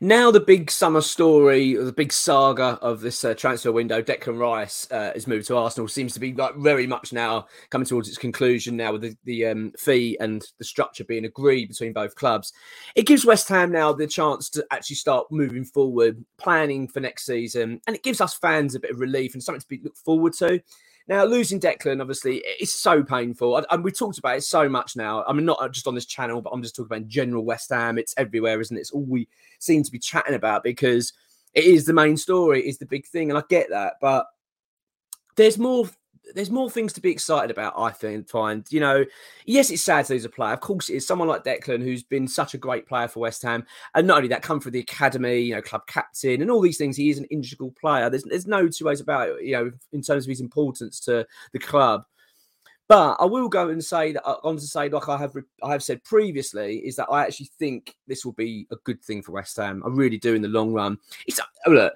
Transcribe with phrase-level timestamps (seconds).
[0.00, 4.38] Now the big summer story, or the big saga of this uh, transfer window, Declan
[4.38, 5.88] Rice uh, has moved to Arsenal.
[5.88, 8.76] Seems to be like very much now coming towards its conclusion.
[8.76, 12.52] Now with the, the um, fee and the structure being agreed between both clubs,
[12.94, 17.26] it gives West Ham now the chance to actually start moving forward, planning for next
[17.26, 19.96] season, and it gives us fans a bit of relief and something to be look
[19.96, 20.62] forward to.
[21.08, 23.56] Now, losing Declan, obviously, it's so painful.
[23.56, 25.24] And- we've talked about it so much now.
[25.26, 27.96] I mean, not just on this channel, but I'm just talking about general West Ham.
[27.98, 28.80] It's everywhere, isn't it?
[28.80, 29.26] It's all we
[29.58, 31.14] seem to be chatting about because
[31.54, 33.30] it is the main story, it is the big thing.
[33.30, 33.94] And I get that.
[34.00, 34.26] But
[35.36, 35.88] there's more.
[36.34, 38.28] There's more things to be excited about, I think.
[38.28, 39.04] Find you know,
[39.46, 40.52] yes, it's sad to lose a player.
[40.52, 43.42] Of course, it is someone like Declan who's been such a great player for West
[43.42, 46.60] Ham, and not only that, come through the academy, you know, club captain, and all
[46.60, 46.96] these things.
[46.96, 48.10] He is an integral player.
[48.10, 49.44] There's there's no two ways about it.
[49.44, 52.04] You know, in terms of his importance to the club.
[52.88, 55.82] But I will go and say that on to say, like I have I have
[55.82, 59.58] said previously, is that I actually think this will be a good thing for West
[59.58, 59.82] Ham.
[59.84, 60.98] I really do in the long run.
[61.26, 61.92] It's oh, look.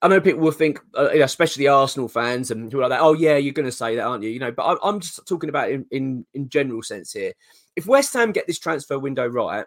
[0.00, 3.00] I know people will think, uh, especially Arsenal fans and who are like that.
[3.00, 4.30] Oh, yeah, you're going to say that, aren't you?
[4.30, 7.32] You know, but I, I'm just talking about in, in in general sense here.
[7.74, 9.66] If West Ham get this transfer window right,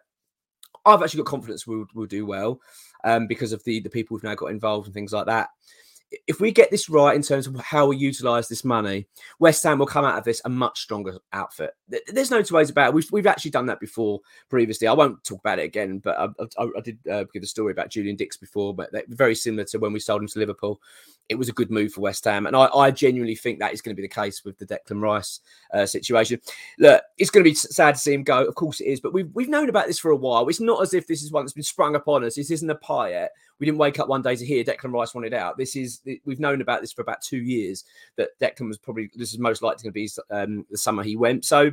[0.85, 2.59] I've actually got confidence we'll, we'll do well
[3.03, 5.49] um, because of the the people who've now got involved and things like that.
[6.27, 9.07] If we get this right in terms of how we utilise this money,
[9.39, 11.73] West Ham will come out of this a much stronger outfit.
[12.07, 12.93] There's no two ways about it.
[12.93, 14.87] We've, we've actually done that before previously.
[14.87, 17.71] I won't talk about it again, but I, I, I did uh, give the story
[17.71, 20.81] about Julian Dicks before, but very similar to when we sold him to Liverpool.
[21.29, 23.81] It was a good move for West Ham, and I, I genuinely think that is
[23.81, 25.39] going to be the case with the Declan Rice
[25.73, 26.41] uh, situation.
[26.77, 28.43] Look, it's going to be sad to see him go.
[28.43, 30.49] Of course, it is, but we've we've known about this for a while.
[30.49, 32.35] It's not as if this is one that's been sprung upon us.
[32.35, 33.31] This isn't a pie yet.
[33.59, 35.57] We didn't wake up one day to hear Declan Rice wanted out.
[35.57, 37.83] This is we've known about this for about two years.
[38.17, 41.15] That Declan was probably this is most likely going to be um, the summer he
[41.15, 41.45] went.
[41.45, 41.71] So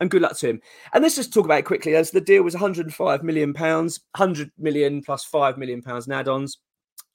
[0.00, 0.60] and good luck to him.
[0.92, 1.94] And let's just talk about it quickly.
[1.94, 6.58] As the deal was 105 million pounds, 100 million plus five million pounds in add-ons.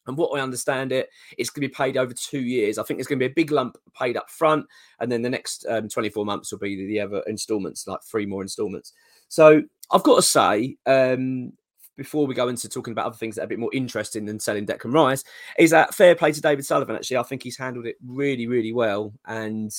[0.08, 2.78] And what I understand it, it's going to be paid over two years.
[2.78, 4.68] I think there's going to be a big lump paid up front,
[5.00, 8.44] and then the next um, 24 months will be the other instalments, like three more
[8.44, 8.94] instalments.
[9.30, 11.54] So I've got to say, um,
[11.96, 14.40] before we go into talking about other things that are a bit more interesting than
[14.40, 15.24] selling Declan Rice,
[15.58, 16.96] is that fair play to David Sullivan.
[16.96, 19.72] Actually, I think he's handled it really, really well, and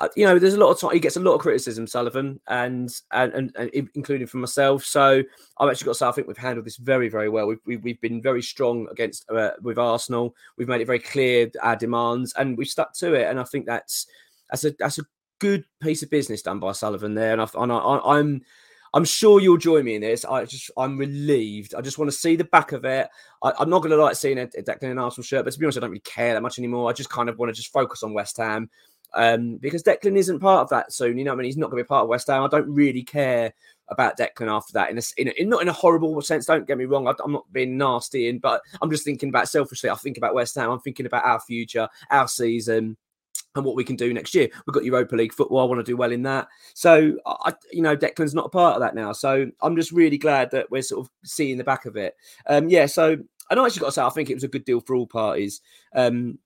[0.00, 2.40] uh, you know, there's a lot of time he gets a lot of criticism, Sullivan,
[2.46, 4.84] and and, and, and including from myself.
[4.84, 5.22] So
[5.58, 7.46] I've actually got to say I think we've handled this very, very well.
[7.46, 10.36] We've we've, we've been very strong against uh, with Arsenal.
[10.56, 13.28] We've made it very clear our demands, and we've stuck to it.
[13.28, 14.06] And I think that's
[14.50, 15.04] that's a that's a
[15.40, 17.32] good piece of business done by Sullivan there.
[17.32, 18.42] And, I, and I, I'm
[18.94, 20.24] I'm sure you'll join me in this.
[20.24, 21.74] I just I'm relieved.
[21.74, 23.08] I just want to see the back of it.
[23.42, 25.58] I, I'm not going to like seeing a, a Declan in Arsenal shirt, but to
[25.58, 26.88] be honest, I don't really care that much anymore.
[26.88, 28.70] I just kind of want to just focus on West Ham
[29.14, 31.18] um, because Declan isn't part of that soon.
[31.18, 32.42] You know, what I mean, he's not going to be part of West Ham.
[32.42, 33.52] I don't really care
[33.88, 34.90] about Declan after that.
[34.90, 36.46] In a, in, a, in not in a horrible sense.
[36.46, 37.08] Don't get me wrong.
[37.08, 39.90] I, I'm not being nasty, in, but I'm just thinking about selfishly.
[39.90, 40.70] I think about West Ham.
[40.70, 42.96] I'm thinking about our future, our season.
[43.58, 44.48] And what we can do next year.
[44.66, 45.58] We've got Europa League football.
[45.58, 46.48] I want to do well in that.
[46.74, 49.12] So, I, you know, Declan's not a part of that now.
[49.12, 52.16] So, I'm just really glad that we're sort of seeing the back of it.
[52.46, 52.86] Um, yeah.
[52.86, 53.18] So,
[53.50, 55.06] and I actually got to say, I think it was a good deal for all
[55.06, 55.60] parties.
[55.94, 56.38] Um,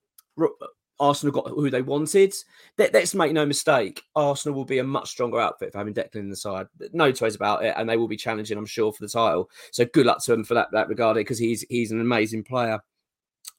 [1.03, 2.33] Arsenal got who they wanted.
[2.79, 6.17] Let, us make no mistake, Arsenal will be a much stronger outfit for having Declan
[6.17, 6.69] in the side.
[6.93, 9.51] No two ways about it, and they will be challenging, I'm sure, for the title.
[9.73, 12.81] So good luck to them for that that regard, because he's he's an amazing player.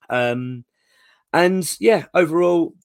[0.09, 0.63] Um,
[1.34, 2.75] and yeah, overall,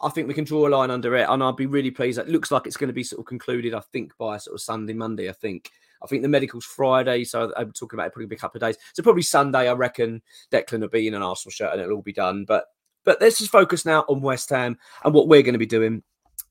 [0.00, 2.18] I think we can draw a line under it, and I'll be really pleased.
[2.18, 4.60] It looks like it's going to be sort of concluded, I think, by sort of
[4.60, 5.28] Sunday, Monday.
[5.28, 5.70] I think.
[6.02, 8.68] I think the medical's Friday, so I'm talking about it probably be a couple of
[8.68, 8.76] days.
[8.92, 10.20] So probably Sunday, I reckon
[10.52, 12.44] Declan will be in an Arsenal shirt and it'll all be done.
[12.46, 12.66] But
[13.04, 16.02] but let's just focus now on West Ham and what we're going to be doing.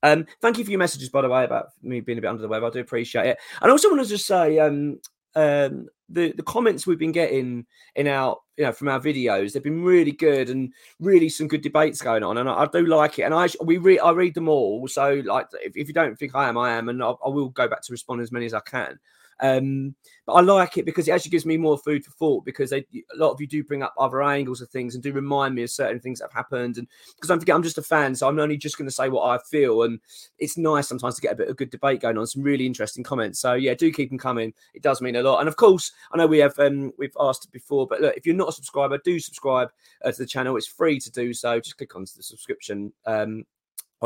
[0.02, 2.42] Um, thank you for your messages, by the way, about me being a bit under
[2.42, 2.66] the weather.
[2.66, 3.38] I do appreciate it.
[3.62, 5.00] And I also want to just say, um,
[5.36, 7.66] um, the the comments we've been getting
[7.96, 11.62] in our you know from our videos, they've been really good and really some good
[11.62, 13.24] debates going on, and I, I do like it.
[13.24, 14.88] And I we read I read them all.
[14.88, 17.50] So like, if, if you don't think I am, I am, and I, I will
[17.50, 19.00] go back to respond as many as I can.
[19.42, 19.96] Um,
[20.26, 22.80] but I like it because it actually gives me more food for thought because they,
[23.14, 25.64] a lot of you do bring up other angles of things and do remind me
[25.64, 26.78] of certain things that have happened.
[26.78, 29.10] And because don't forget, I'm just a fan, so I'm only just going to say
[29.10, 29.84] what I feel.
[29.84, 30.00] And
[30.40, 33.04] it's nice sometimes to get a bit of good debate going on, some really interesting
[33.04, 33.40] comments.
[33.40, 34.54] So yeah, do keep them coming.
[34.74, 35.40] It does mean a lot.
[35.40, 38.36] And of course, I know we have um, we've asked before, but look, if you're
[38.36, 39.70] not a subscriber, do subscribe
[40.04, 40.58] uh, to the channel.
[40.58, 41.60] It's free to do so.
[41.60, 42.94] Just click on the subscription.
[43.06, 43.46] Um,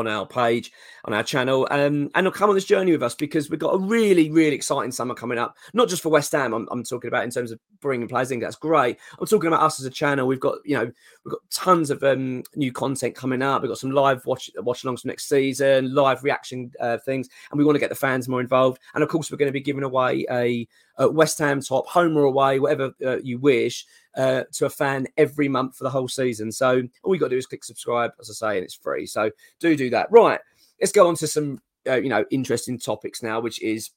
[0.00, 0.72] on our page,
[1.04, 3.78] on our channel, um, and come on this journey with us because we've got a
[3.78, 5.56] really, really exciting summer coming up.
[5.72, 8.30] Not just for West Ham, I'm, I'm talking about in terms of bringing players.
[8.30, 8.40] in.
[8.40, 8.98] that's great.
[9.18, 10.26] I'm talking about us as a channel.
[10.26, 10.90] We've got, you know,
[11.24, 13.62] we've got tons of um, new content coming up.
[13.62, 17.58] We've got some live watch watch alongs for next season, live reaction uh, things, and
[17.58, 18.80] we want to get the fans more involved.
[18.94, 20.66] And of course, we're going to be giving away a,
[20.98, 23.86] a West Ham top, home or away, whatever uh, you wish
[24.16, 26.50] uh, to a fan every month for the whole season.
[26.52, 29.06] So all you got to do is click subscribe, as I say, and it's free.
[29.06, 29.30] So
[29.60, 30.10] do do that.
[30.10, 30.40] Right,
[30.80, 33.90] let's go on to some uh, you know interesting topics now, which is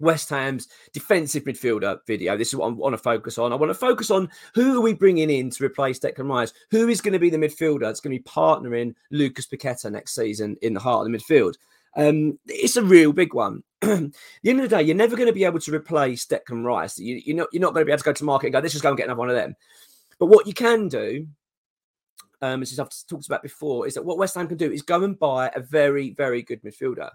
[0.00, 2.36] West Ham's defensive midfielder video.
[2.36, 3.52] This is what I want to focus on.
[3.52, 6.52] I want to focus on who are we bringing in to replace Declan Rice?
[6.70, 10.14] Who is going to be the midfielder that's going to be partnering Lucas Paqueta next
[10.14, 11.54] season in the heart of the midfield?
[11.96, 13.62] Um, it's a real big one.
[13.80, 14.12] the
[14.44, 16.98] end of the day, you're never going to be able to replace Declan Rice.
[16.98, 18.60] You, you're not you're not going to be able to go to market and go,
[18.60, 19.54] let's just go and get another one of them.
[20.18, 21.26] But what you can do,
[22.40, 25.02] um, as I've talked about before, is that what West Ham can do is go
[25.02, 27.10] and buy a very, very good midfielder.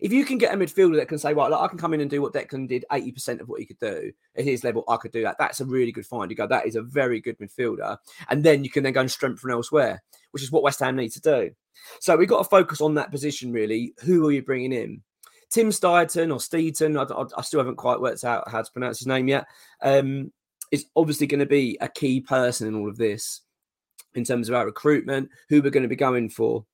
[0.00, 2.10] If you can get a midfielder that can say, right, I can come in and
[2.10, 5.12] do what Declan did 80% of what he could do at his level, I could
[5.12, 5.36] do that.
[5.38, 6.30] That's a really good find.
[6.30, 7.96] You go, that is a very good midfielder.
[8.28, 10.02] And then you can then go and strengthen elsewhere,
[10.32, 11.50] which is what West Ham need to do.
[12.00, 13.94] So we've got to focus on that position, really.
[14.04, 15.02] Who are you bringing in?
[15.50, 19.06] Tim Steidten or Steeton, I, I, still haven't quite worked out how to pronounce his
[19.06, 19.46] name yet,
[19.82, 20.32] um,
[20.72, 23.42] is obviously going to be a key person in all of this
[24.14, 26.64] in terms of our recruitment, who we're going to be going for.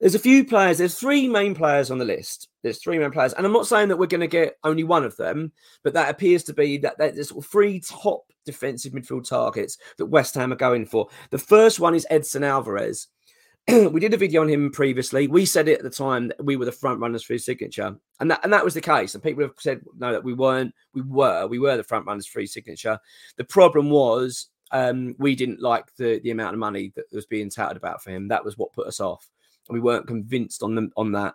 [0.00, 2.48] There's a few players, there's three main players on the list.
[2.62, 3.32] There's three main players.
[3.32, 5.52] And I'm not saying that we're going to get only one of them,
[5.82, 10.52] but that appears to be that there's three top defensive midfield targets that West Ham
[10.52, 11.08] are going for.
[11.30, 13.08] The first one is Edson Alvarez.
[13.68, 15.28] we did a video on him previously.
[15.28, 17.94] We said it at the time that we were the front runners for his signature,
[18.18, 19.14] and that and that was the case.
[19.14, 20.74] And people have said no that we weren't.
[20.94, 21.46] We were.
[21.46, 22.98] We were the front runners for his signature.
[23.36, 27.50] The problem was um, we didn't like the the amount of money that was being
[27.50, 28.28] touted about for him.
[28.28, 29.28] That was what put us off,
[29.68, 31.34] we weren't convinced on them on that.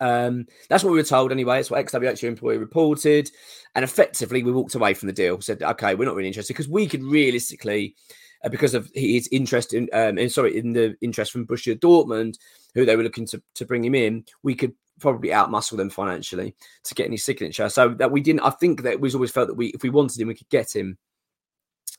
[0.00, 1.60] Um, that's what we were told anyway.
[1.60, 3.30] It's what XWH employee reported,
[3.74, 5.40] and effectively we walked away from the deal.
[5.40, 7.96] Said, okay, we're not really interested because we could realistically
[8.44, 12.38] uh, because of his interest in, um, in, sorry, in the interest from Borussia Dortmund,
[12.74, 16.54] who they were looking to, to bring him in, we could probably outmuscle them financially
[16.84, 17.68] to get any signature.
[17.68, 20.20] So that we didn't, I think that we always felt that we, if we wanted
[20.20, 20.98] him, we could get him,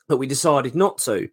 [0.10, 1.30] but we decided not to.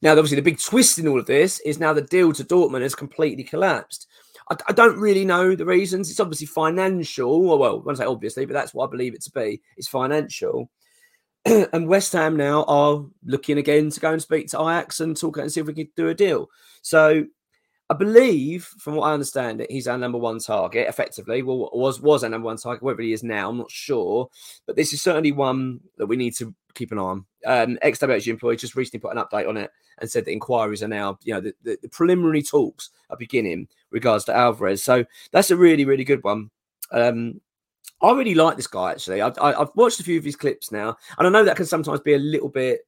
[0.00, 2.82] Now, obviously, the big twist in all of this is now the deal to Dortmund
[2.82, 4.08] has completely collapsed.
[4.50, 6.10] I, I don't really know the reasons.
[6.10, 7.42] It's obviously financial.
[7.42, 9.60] Well, I won't say obviously, but that's what I believe it to be.
[9.76, 10.70] It's financial.
[11.44, 15.36] and West Ham now are looking again to go and speak to Ajax and talk
[15.36, 16.48] and see if we can do a deal.
[16.82, 17.24] So
[17.90, 20.88] I believe, from what I understand, it he's our number one target.
[20.88, 22.82] Effectively, well, was was our number one target.
[22.82, 24.28] Whether he is now, I'm not sure,
[24.66, 27.26] but this is certainly one that we need to keep an eye on.
[27.46, 30.88] Um, XWH employee just recently put an update on it and said that inquiries are
[30.88, 34.82] now, you know, the, the, the preliminary talks are beginning regards to Alvarez.
[34.82, 36.50] So that's a really, really good one.
[36.92, 37.40] Um,
[38.02, 39.22] I really like this guy actually.
[39.22, 42.00] I've, I've watched a few of his clips now, and I know that can sometimes
[42.00, 42.80] be a little bit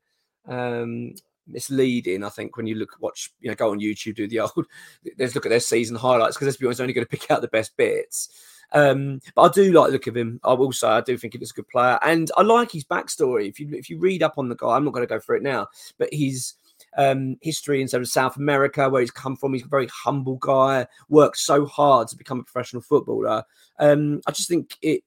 [0.47, 1.15] um,
[1.47, 2.25] misleading.
[2.25, 4.67] I think when you look, watch, you know, go on YouTube, do the old,
[5.19, 7.41] let's look at their season highlights because let's be honest, only going to pick out
[7.41, 8.29] the best bits.
[8.72, 10.40] Um, but I do like the look of him.
[10.44, 13.49] I will say I do think he's a good player, and I like his backstory.
[13.49, 15.38] If you if you read up on the guy, I'm not going to go through
[15.38, 15.69] it now,
[15.99, 16.55] but his
[16.96, 19.55] um, history in terms of South America, where he's come from.
[19.55, 23.44] He's a very humble guy, worked so hard to become a professional footballer.
[23.78, 25.02] Um, I just think it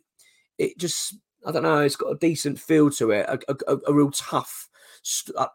[0.58, 1.16] it just
[1.46, 1.80] I don't know.
[1.80, 4.70] It's got a decent feel to it, a, a, a real tough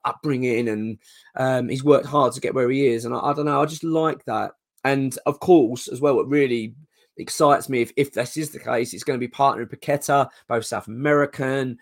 [0.05, 0.99] upbringing, and
[1.37, 3.05] um, he's worked hard to get where he is.
[3.05, 3.61] And I, I, don't know.
[3.61, 4.53] I just like that.
[4.85, 6.75] And of course, as well, what really
[7.17, 10.65] excites me if, if this is the case, it's going to be partnering Paqueta, both
[10.65, 11.79] South American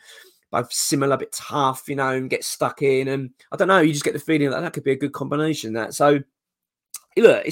[0.51, 3.09] both similar, bit tough, you know, and get stuck in.
[3.09, 5.13] And I don't know, you just get the feeling that that could be a good
[5.13, 5.73] combination.
[5.73, 6.21] That so
[7.17, 7.47] look,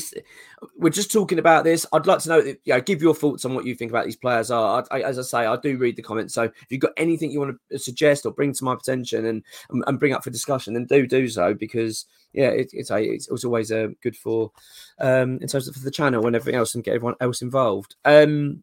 [0.76, 1.84] we're just talking about this.
[1.92, 4.16] I'd like to know, you know, give your thoughts on what you think about these
[4.16, 4.86] players are.
[4.90, 6.34] I, I, as I say, I do read the comments.
[6.34, 9.44] So if you've got anything you want to suggest or bring to my attention and
[9.86, 13.28] and, bring up for discussion, then do do so because yeah, it, it's a, it's,
[13.28, 14.52] it's always a uh, good for
[15.00, 17.96] um in terms of for the channel and everything else and get everyone else involved.
[18.04, 18.62] Um,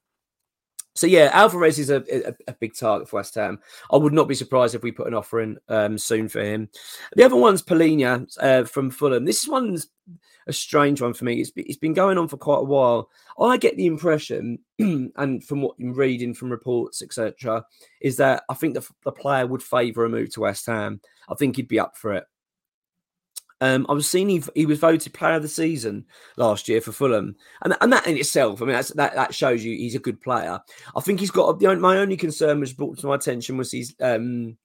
[0.95, 3.59] so yeah, Alvarez is a, a, a, big target for West Ham.
[3.91, 6.69] I would not be surprised if we put an offer in um, soon for him.
[7.15, 9.25] The other one's Palhinha uh, from Fulham.
[9.25, 9.87] This one's
[10.47, 11.41] a strange one for me.
[11.41, 13.09] It's, it's been going on for quite a while.
[13.39, 17.65] I get the impression, and from what I'm reading from reports, etc.,
[18.01, 21.01] is that I think the, the player would favour a move to West Ham.
[21.29, 22.25] I think he'd be up for it.
[23.61, 26.91] Um, I was seeing he, he was voted player of the season last year for
[26.91, 30.19] Fulham, and and that in itself, I mean, that that shows you he's a good
[30.19, 30.59] player.
[30.95, 33.95] I think he's got the, my only concern was brought to my attention was his
[34.01, 34.57] um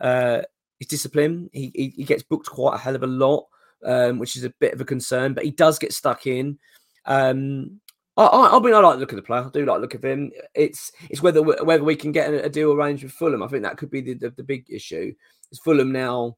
[0.00, 0.42] uh
[0.80, 1.48] his discipline.
[1.52, 3.46] He he, he gets booked quite a hell of a lot,
[3.84, 5.34] um, which is a bit of a concern.
[5.34, 6.58] But he does get stuck in.
[7.06, 7.80] Um,
[8.16, 9.42] I, I, I mean, I like the look of the player.
[9.42, 10.32] I do like the look of him.
[10.54, 13.44] It's it's whether whether we can get a, deal arranged with Fulham.
[13.44, 15.12] I think that could be the, the, the big issue.
[15.52, 16.36] Is Fulham now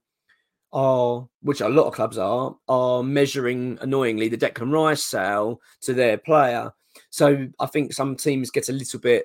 [0.76, 5.94] are, which a lot of clubs are, are measuring annoyingly the Declan Rice sale to
[5.94, 6.70] their player.
[7.08, 9.24] So I think some teams get a little bit.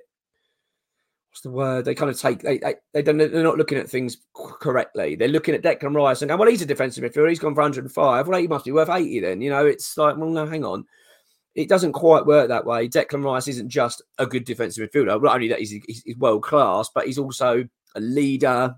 [1.29, 1.85] What's the word?
[1.85, 5.15] They kind of take they they, they don't they're not looking at things correctly.
[5.15, 7.29] They're looking at Declan Rice and going, well, he's a defensive midfielder.
[7.29, 8.27] He's gone for 105.
[8.27, 9.41] Well, he must be worth 80 then.
[9.41, 10.85] You know, it's like, well, no, hang on.
[11.53, 12.87] It doesn't quite work that way.
[12.87, 15.21] Declan Rice isn't just a good defensive midfielder.
[15.21, 17.65] Not only that, he's, he's, he's world class, but he's also
[17.95, 18.75] a leader.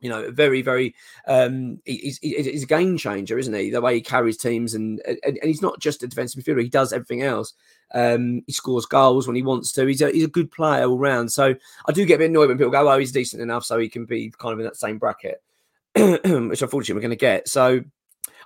[0.00, 0.94] You know, very, very.
[1.26, 3.70] Um, he's, he's a game changer, isn't he?
[3.70, 6.62] The way he carries teams, and, and and he's not just a defensive midfielder.
[6.62, 7.54] He does everything else.
[7.92, 9.86] Um, he scores goals when he wants to.
[9.86, 11.32] He's a, he's a good player all round.
[11.32, 11.54] So
[11.86, 13.88] I do get a bit annoyed when people go, "Oh, he's decent enough, so he
[13.88, 15.42] can be kind of in that same bracket,"
[15.94, 17.48] which unfortunately we're going to get.
[17.48, 17.80] So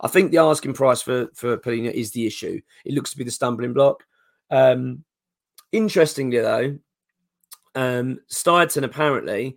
[0.00, 2.60] I think the asking price for for Palhinha is the issue.
[2.84, 4.04] It looks to be the stumbling block.
[4.50, 5.04] Um,
[5.70, 6.78] interestingly, though,
[7.74, 9.56] um, Steidten apparently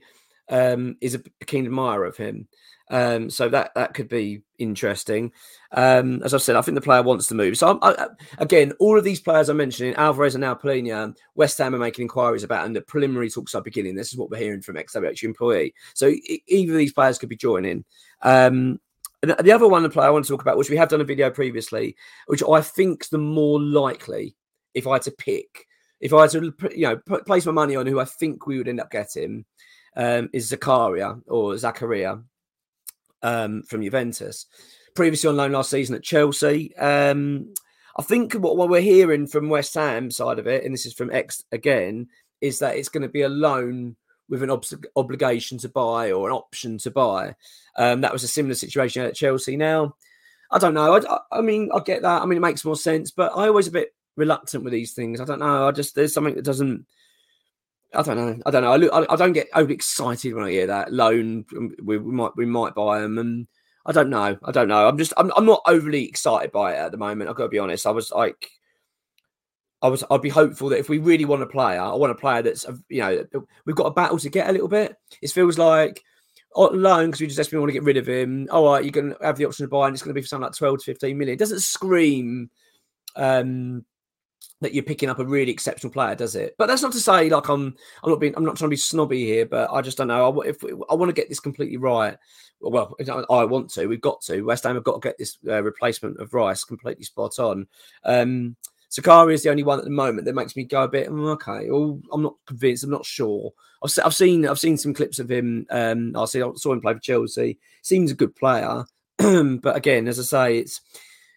[0.49, 2.47] um, is a keen admirer of him.
[2.91, 5.31] Um, so that that could be interesting.
[5.71, 7.57] Um, as I've said, I think the player wants to move.
[7.57, 11.57] So I, I- again, all of these players I'm mentioning, Alvarez and now Palhinha, West
[11.57, 13.95] Ham are making inquiries about, and the preliminary talks are beginning.
[13.95, 15.73] This is what we're hearing from XWH employee.
[15.95, 16.13] So
[16.47, 17.85] either of these players could be joining.
[18.21, 18.79] Um,
[19.21, 21.01] the the other one, the player I want to talk about, which we have done
[21.01, 21.95] a video previously,
[22.27, 24.35] which I think's the more likely,
[24.75, 25.65] if I had to pick,
[25.99, 28.67] if I had to, you know, place my money on who I think we would
[28.67, 29.45] end up getting,
[29.95, 32.23] um, is Zakaria or Zakaria
[33.21, 34.45] um, from Juventus.
[34.95, 36.75] Previously on loan last season at Chelsea.
[36.77, 37.53] Um,
[37.97, 40.93] I think what, what we're hearing from West Ham side of it, and this is
[40.93, 42.07] from X again,
[42.41, 43.95] is that it's going to be a loan
[44.29, 47.35] with an obs- obligation to buy or an option to buy.
[47.77, 49.55] Um, that was a similar situation at Chelsea.
[49.55, 49.95] Now,
[50.51, 50.95] I don't know.
[50.97, 52.21] I- I mean, I get that.
[52.21, 55.19] I mean, it makes more sense, but I always a bit reluctant with these things.
[55.19, 55.67] I don't know.
[55.67, 56.85] I just there's something that doesn't.
[57.95, 58.41] I don't know.
[58.45, 58.71] I don't know.
[58.71, 61.45] I, look, I, I don't get overly excited when I hear that loan.
[61.55, 63.47] um, We, we might we might buy them, and
[63.85, 64.37] I don't know.
[64.43, 64.87] I don't know.
[64.87, 67.29] I'm just I'm, I'm not overly excited by it at the moment.
[67.29, 67.85] I've got to be honest.
[67.87, 68.49] I was like,
[69.81, 72.15] I was I'd be hopeful that if we really want a player, I want a
[72.15, 73.23] player that's uh, you know
[73.65, 74.95] we've got a battle to get a little bit.
[75.21, 76.03] It feels like
[76.55, 78.47] on loan because we just desperately want to get rid of him.
[78.51, 80.27] All right, you can have the option to buy, and it's going to be for
[80.27, 81.33] something like 12 to 15 million.
[81.33, 82.49] It doesn't scream
[83.15, 83.85] um,
[84.61, 86.55] that you're picking up a really exceptional player, does it?
[86.57, 88.77] But that's not to say like I'm I'm not being I'm not trying to be
[88.77, 90.41] snobby here, but I just don't know.
[90.41, 92.17] I, if I want to get this completely right,
[92.59, 93.87] well, I I want to.
[93.87, 94.41] We've got to.
[94.41, 97.67] West Ham have got to get this uh, replacement of Rice completely spot on.
[98.03, 98.55] Um,
[98.89, 101.33] Sakari is the only one at the moment that makes me go a bit "Mm,
[101.33, 101.69] okay.
[101.69, 102.83] Well, I'm not convinced.
[102.83, 103.51] I'm not sure.
[103.83, 105.65] I've, se- I've seen I've seen some clips of him.
[105.69, 107.59] Um, I see I saw him play for Chelsea.
[107.81, 108.85] Seems a good player,
[109.17, 110.79] but again, as I say, it's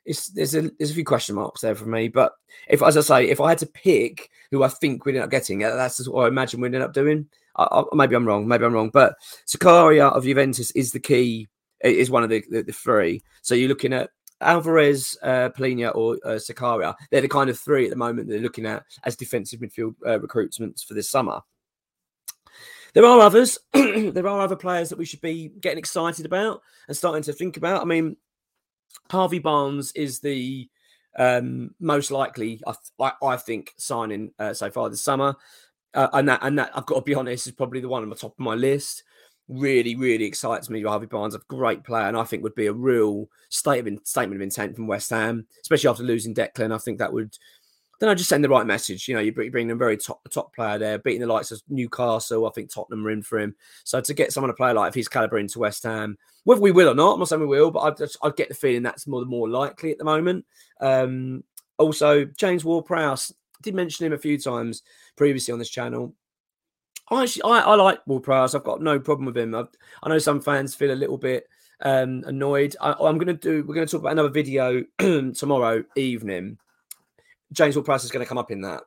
[0.08, 2.08] it's there's a there's a few question marks there for me.
[2.08, 2.32] But
[2.68, 5.30] if, as I say, if I had to pick who I think we'd end up
[5.30, 7.28] getting, that's what I imagine we'd end up doing.
[7.56, 8.48] I, I, maybe I'm wrong.
[8.48, 8.90] Maybe I'm wrong.
[8.90, 9.14] But
[9.46, 11.46] Zakaria of Juventus is the key.
[11.84, 13.22] Is one of the, the, the three.
[13.42, 14.10] So you're looking at
[14.40, 16.94] Alvarez, uh, Palhinha, or uh, Zakaria.
[17.10, 19.94] They're the kind of three at the moment that they're looking at as defensive midfield
[20.04, 21.40] uh, recruitments for this summer.
[22.94, 23.58] There are others.
[23.72, 27.56] there are other players that we should be getting excited about and starting to think
[27.56, 27.82] about.
[27.82, 28.16] I mean,
[29.10, 30.68] Harvey Barnes is the
[31.18, 35.34] um, most likely, I, th- I, think, signing uh, so far this summer,
[35.94, 38.10] uh, and that and that I've got to be honest is probably the one on
[38.10, 39.02] the top of my list.
[39.48, 40.82] Really, really excites me.
[40.82, 44.42] Harvey Barnes, a great player, and I think would be a real statement statement of
[44.42, 46.74] intent from West Ham, especially after losing Declan.
[46.74, 47.36] I think that would.
[47.98, 49.08] Then I just send the right message.
[49.08, 52.46] You know, you bring, a very top top player there, beating the likes of Newcastle.
[52.46, 53.56] I think Tottenham are in for him.
[53.84, 56.70] So to get someone to play like of his caliber into West Ham, whether we
[56.70, 58.82] will or not, I'm not saying we will, but I just I get the feeling
[58.82, 60.46] that's more more likely at the moment.
[60.80, 61.42] Um,
[61.78, 64.82] also, James Ward-Prowse did mention him a few times
[65.16, 66.14] previously on this channel.
[67.10, 68.54] I actually I, I like Ward-Prowse.
[68.54, 69.54] I've got no problem with him.
[69.54, 69.64] i
[70.02, 71.48] I know some fans feel a little bit
[71.80, 72.76] um, annoyed.
[72.80, 73.64] I, I'm going to do.
[73.64, 74.84] We're going to talk about another video
[75.32, 76.58] tomorrow evening.
[77.52, 78.82] James Ward-Prowse is going to come up in that.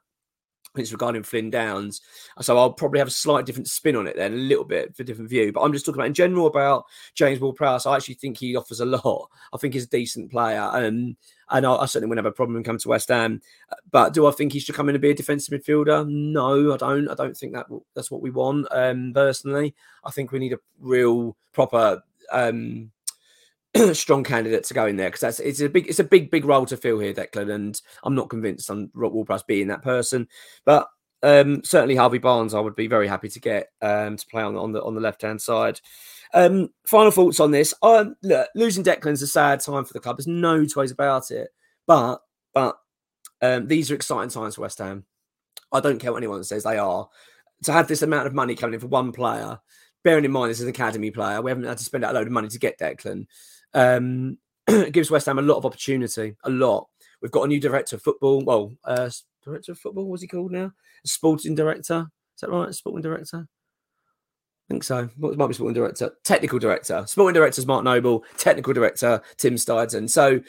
[0.77, 1.99] It's regarding Flynn Downs.
[2.39, 5.03] So I'll probably have a slight different spin on it then, a little bit for
[5.03, 5.51] different view.
[5.51, 7.85] But I'm just talking about in general about James Ward-Prowse.
[7.85, 9.29] I actually think he offers a lot.
[9.51, 10.61] I think he's a decent player.
[10.61, 11.17] Um,
[11.49, 13.41] and I, I certainly wouldn't have a problem coming to West Ham.
[13.91, 16.07] But do I think he should come in and be a defensive midfielder?
[16.07, 17.09] No, I don't.
[17.09, 18.67] I don't think that that's what we want.
[18.71, 19.75] Um, personally,
[20.05, 22.01] I think we need a real proper
[22.31, 22.91] um,
[23.93, 26.45] strong candidate to go in there because that's it's a big it's a big big
[26.45, 27.53] role to fill here, Declan.
[27.53, 30.27] And I'm not convinced on Rock Ward-Prowse being that person,
[30.65, 30.87] but
[31.23, 34.55] um, certainly Harvey Barnes, I would be very happy to get um, to play on
[34.57, 35.79] on the on the left hand side.
[36.33, 37.73] Um, final thoughts on this.
[37.81, 40.17] Um, look, losing Declan's a sad time for the club.
[40.17, 41.49] There's no two ways about it.
[41.87, 42.21] But
[42.53, 42.77] but
[43.41, 45.05] Um, these are exciting times for West Ham.
[45.71, 47.09] I don't care what anyone says; they are.
[47.63, 49.59] To have this amount of money coming in for one player,
[50.03, 52.27] bearing in mind this is an academy player, we haven't had to spend a load
[52.27, 53.27] of money to get Declan.
[53.73, 54.37] Um,
[54.67, 56.87] it gives West Ham a lot of opportunity, a lot.
[57.21, 58.43] We've got a new director of football.
[58.43, 59.09] Well, uh,
[59.43, 60.71] director of football, what's he called now?
[61.05, 62.07] Sporting director.
[62.35, 62.73] Is that right?
[62.73, 63.47] Sporting director?
[63.47, 65.09] I think so.
[65.17, 67.03] Might be sporting director, technical director.
[67.05, 70.09] Sporting director is Mark Noble, technical director Tim Steidten.
[70.09, 70.41] So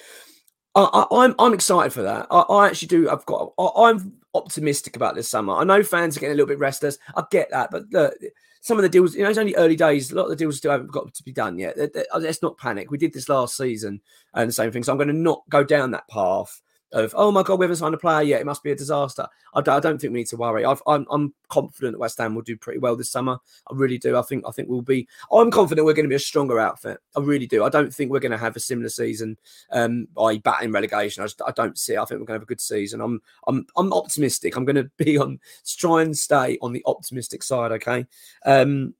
[0.75, 2.27] I, am I'm, I'm excited for that.
[2.31, 3.11] I, I, actually do.
[3.11, 3.53] I've got.
[3.59, 5.55] I, am optimistic about this summer.
[5.55, 6.99] I know fans are getting a little bit restless.
[7.15, 8.15] I get that, but look,
[8.63, 9.15] some of the deals.
[9.15, 10.11] You know, it's only early days.
[10.11, 11.77] A lot of the deals still haven't got to be done yet.
[12.13, 12.91] Oh, let's not panic.
[12.91, 14.01] We did this last season
[14.33, 14.83] and the same thing.
[14.83, 16.63] So I'm going to not go down that path
[16.93, 18.41] of oh my god, we haven't signed a player yet.
[18.41, 19.27] It must be a disaster.
[19.55, 20.65] I, I don't think we need to worry.
[20.65, 23.39] i am I'm confident West Ham will do pretty well this summer.
[23.71, 24.17] I really do.
[24.17, 25.09] I think I think we'll be.
[25.33, 26.99] I'm confident we're going to be a stronger outfit.
[27.17, 27.65] I really do.
[27.65, 29.39] I don't think we're going to have a similar season
[29.71, 31.23] um, by batting relegation.
[31.23, 31.95] I, just, I don't see.
[31.95, 31.99] It.
[31.99, 33.01] I think we're going to have a good season.
[33.01, 34.57] I'm I'm I'm optimistic.
[34.57, 35.41] I'm going to be on
[35.77, 37.73] try and stay on the optimistic side.
[37.73, 38.07] Okay.
[38.45, 38.95] Um,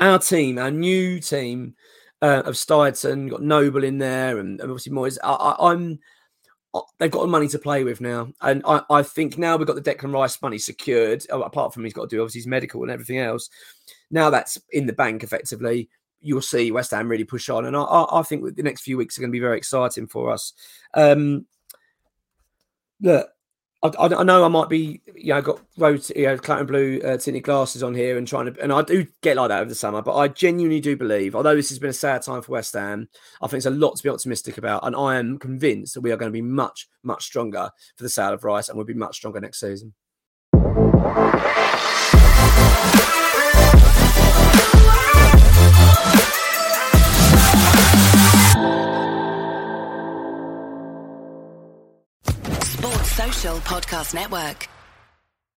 [0.00, 1.74] our team, our new team
[2.22, 5.18] uh, of Steidten, got Noble in there, and, and obviously Moyes.
[5.22, 5.98] I, I, I'm
[6.98, 8.32] they've got money to play with now.
[8.40, 11.84] And I, I think now we've got the Declan Rice money secured, uh, apart from
[11.84, 13.50] he's got to do obviously his medical and everything else.
[14.10, 15.88] Now that's in the bank effectively.
[16.20, 17.64] You'll see West Ham really push on.
[17.64, 20.30] And I, I think the next few weeks are going to be very exciting for
[20.30, 20.52] us.
[20.94, 21.46] Um,
[23.00, 23.30] look,
[23.82, 27.00] I, I, know I might be, you know, got rose, you know, cloud and blue
[27.02, 29.70] uh, tinted glasses on here and trying to, and I do get like that over
[29.70, 32.52] the summer, but I genuinely do believe, although this has been a sad time for
[32.52, 33.08] West Ham,
[33.40, 36.12] I think there's a lot to be optimistic about, and I am convinced that we
[36.12, 38.92] are going to be much, much stronger for the sale of Rice, and we'll be
[38.92, 39.94] much stronger next season.
[53.60, 54.79] Podcast Network.